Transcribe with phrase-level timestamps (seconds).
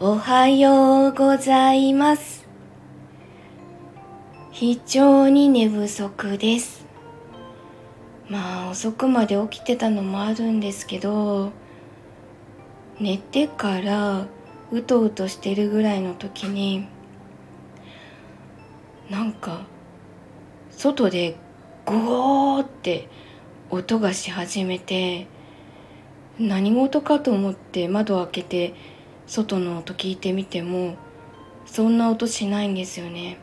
[0.00, 2.46] おはようございます。
[4.52, 6.86] 非常に寝不足です。
[8.28, 11.50] まあ遅くまで起きてたのもあるんですけど
[13.00, 14.26] 寝てから
[14.70, 16.86] うとうとしてるぐらいの時に
[19.10, 19.66] なんか
[20.70, 21.36] 外で
[21.84, 23.08] ゴーって
[23.74, 25.26] 音がし始めて
[26.38, 28.74] 何事かと思って窓を開けて
[29.26, 30.96] 外の音聞いてみても
[31.66, 33.38] そんな音しないんですよね。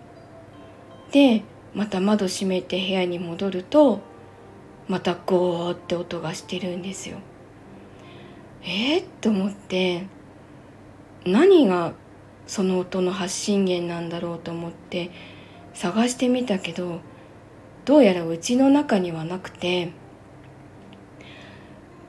[1.12, 4.02] でまた窓閉めて部屋に戻ると
[4.88, 7.18] またゴーって音がしてるんですよ。
[8.64, 10.06] えー、と思って
[11.26, 11.94] 何が
[12.48, 15.12] その音の発信源なんだろうと思って
[15.74, 17.00] 探してみたけど
[17.86, 19.92] どうやらうちの中にはなくて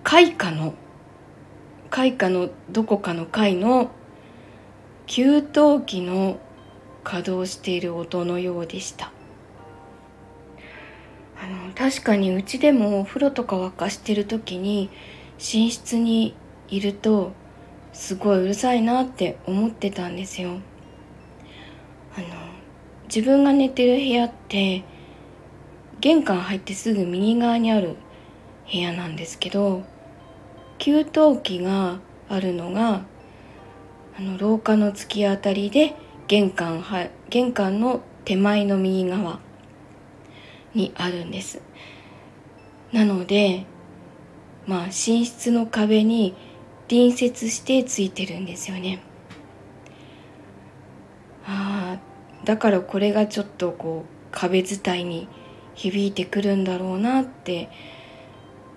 [0.04, 0.74] 開花の
[1.90, 3.90] 開花のどこかの階の
[5.06, 5.42] 給湯
[5.86, 6.40] 器の
[7.04, 9.12] 稼働している音のようでした。
[11.42, 14.90] あの確かにうちでもお風呂とか沸かしてる時に
[15.38, 16.36] 寝室に
[16.68, 17.32] いると
[17.92, 20.60] すごいうるさいなって思ってたんですよ。
[22.16, 22.26] あの
[23.04, 24.84] 自分が寝てる部屋って
[26.00, 27.96] 玄関入ってすぐ右側にある
[28.70, 29.82] 部屋なんですけど
[30.82, 33.04] 給湯器があるのが
[34.18, 35.94] あの廊下の突き当たりで
[36.26, 39.38] 玄関は玄関の手前の右側
[40.74, 41.62] にあるんです。
[42.90, 43.64] なので
[44.66, 46.34] まあ寝室の壁に
[46.88, 49.04] 隣接してついてるんですよね。
[51.46, 55.28] ああだからこれがちょっとこう壁伝いに
[55.76, 57.70] 響いてくるんだろうなって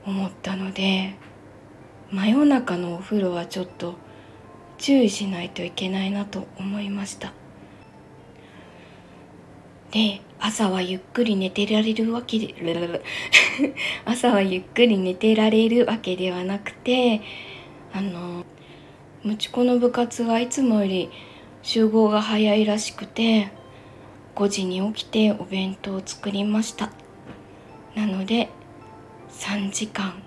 [0.06, 1.16] 思ったので
[2.16, 3.96] 真夜中のお風呂はちょっと
[4.78, 7.34] 注意しないといけないなと思いました。
[9.92, 12.56] で朝はゆっくり寝てられるわけで
[14.06, 17.20] 朝はゆっくり寝てられるわけではなくて
[17.92, 18.46] あの
[19.24, 21.10] むちこの部活はいつもより
[21.64, 23.50] 集合が早いらしくて
[24.36, 26.92] 5時に起きてお弁当を作りました。
[27.94, 28.48] なので
[29.32, 30.25] 3時間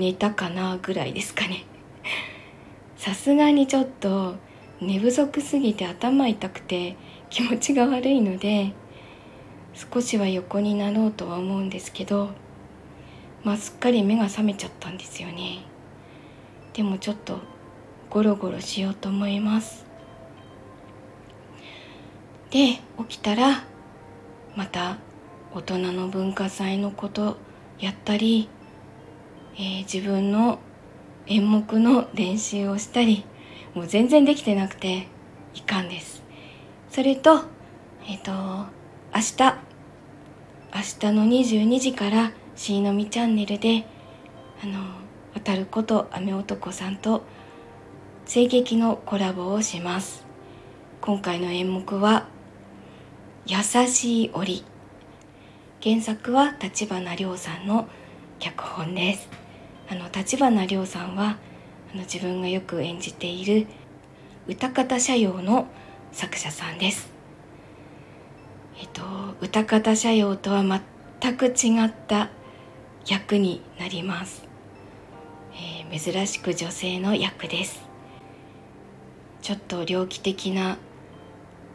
[0.00, 1.66] 寝たかなぐらいですかね。
[2.96, 4.36] さすがにちょっと
[4.80, 6.96] 寝不足すぎて頭痛くて
[7.28, 8.72] 気持ちが悪いので
[9.74, 12.30] 少しは横になろうとは思うんですけど
[13.44, 15.64] まあすっかり目が覚めちゃったんですよね。
[16.72, 17.40] でもちょっと
[18.08, 19.84] ゴロゴロしようと思います。
[22.50, 23.64] で起きたら
[24.56, 24.96] また
[25.54, 27.36] 大人の文化祭のこと
[27.78, 28.48] やったり、
[29.60, 30.58] えー、自分の
[31.26, 33.26] 演目の練習をしたり
[33.74, 35.06] もう全然できてなくて
[35.54, 36.22] いかんです。
[36.88, 37.42] それと
[38.06, 38.32] えっ、ー、と
[39.14, 39.58] 明日
[40.72, 43.84] 明日の22時から「しいのみチャンネルで」
[44.64, 44.80] あの
[45.34, 47.22] 渡ること雨男さんと
[48.26, 50.24] 声劇のコラボをします。
[51.02, 52.28] 今回の演目は
[53.44, 54.64] 「優しい檻」
[55.84, 57.88] 原作は立花亮さんの
[58.38, 59.39] 脚本です。
[59.90, 61.38] あの立花亮さんは
[61.92, 63.66] あの自分がよく演じている
[64.46, 65.66] 歌方社用の
[66.12, 67.10] 作者さんです。
[68.80, 69.02] えっと
[69.40, 70.62] 歌方社用とは
[71.20, 72.30] 全く違った
[73.06, 74.44] 役になります、
[75.52, 77.82] えー、珍しく女性の役です。
[79.42, 80.78] ちょっと猟奇的な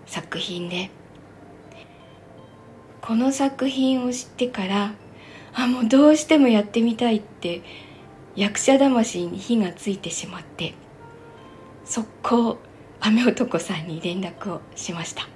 [0.06, 0.90] 作品で。
[3.02, 4.94] この作品を知ってから
[5.54, 7.62] あもうどうしてもやってみたいって
[8.36, 10.74] 役者魂に火がついてしまって
[11.86, 12.58] 速攻
[13.00, 15.28] 雨男さんに連絡をしました。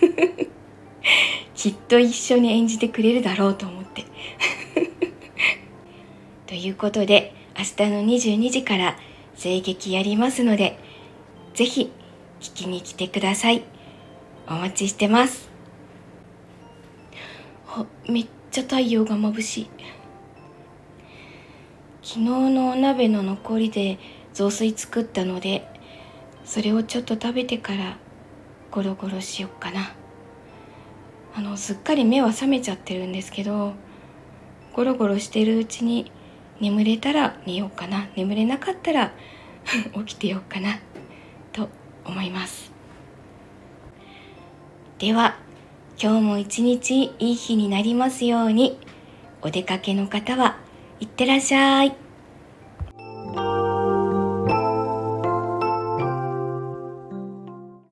[1.54, 4.04] きっと一緒に演じてくれるだろうと思って。
[6.46, 8.96] ということで明日の22時から
[9.36, 10.78] 声劇やりますので
[11.54, 11.92] 是非
[12.40, 13.62] 聞きに来てください。
[14.48, 15.50] お待ちしてます。
[18.08, 19.70] めっちゃ太陽が眩しい。
[22.02, 23.98] 昨日のお鍋の残りで
[24.32, 25.68] 雑炊作ったので
[26.44, 27.96] それをちょっと食べてから
[28.70, 29.92] ゴロゴロしよっかな。
[31.34, 33.74] あのすっかり目は覚めちゃってるんですけど
[34.72, 36.10] ゴロゴロしてるうちに
[36.60, 38.08] 眠れたら寝ようかな。
[38.16, 39.12] 眠れなかったら
[40.06, 40.78] 起きてようかな。
[41.52, 41.68] と
[42.04, 42.72] 思います。
[44.98, 45.36] では
[46.00, 48.78] 今日も一日いい日になりますように。
[49.40, 50.58] お出かけの方は
[51.00, 52.07] いってらっしゃい。